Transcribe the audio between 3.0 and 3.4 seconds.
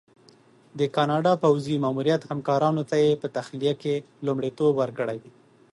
یې په